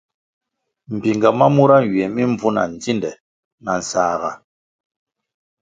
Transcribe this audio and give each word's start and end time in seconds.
Mbpinga 0.93 1.29
ma 1.37 1.47
mura 1.55 1.77
nywie 1.83 2.05
mi 2.13 2.23
mbvu 2.31 2.47
na 2.55 2.63
ndzinde 2.73 3.11
na 3.63 3.73
nsãhga. 3.79 4.31